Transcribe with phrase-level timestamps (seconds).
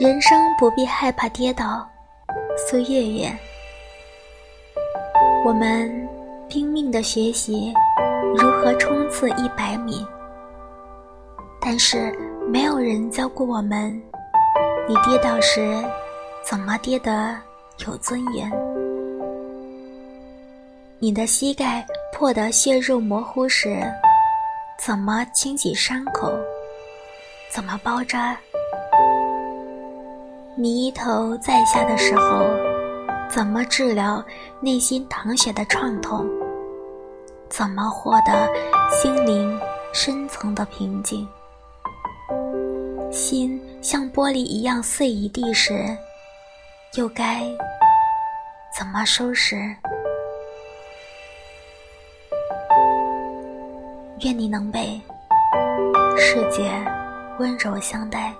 [0.00, 1.86] 人生不必害怕跌倒。
[2.56, 3.30] 苏月月，
[5.44, 6.08] 我们
[6.48, 7.70] 拼命的学习
[8.34, 10.02] 如何冲刺一百米，
[11.60, 12.10] 但是
[12.48, 13.92] 没有人教过我们，
[14.88, 15.70] 你跌倒时
[16.42, 17.36] 怎么跌得
[17.86, 18.50] 有尊严。
[20.98, 23.82] 你的膝盖破得血肉模糊时，
[24.78, 26.32] 怎么清洗伤口？
[27.50, 28.34] 怎么包扎？
[30.62, 32.44] 你一头在下的时候，
[33.30, 34.22] 怎么治疗
[34.60, 36.28] 内心淌血的创痛？
[37.48, 38.46] 怎么获得
[38.90, 39.58] 心灵
[39.94, 41.26] 深层的平静？
[43.10, 45.96] 心像玻璃一样碎一地时，
[46.92, 47.40] 又该
[48.78, 49.56] 怎么收拾？
[54.18, 55.00] 愿你能被
[56.18, 56.70] 世界。
[57.38, 58.34] 温柔相待。